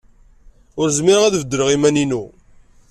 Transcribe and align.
Ur 0.79 0.87
zmireɣ 0.97 1.23
ad 1.25 1.35
beddleɣ 1.41 1.69
iman-inu. 1.75 2.23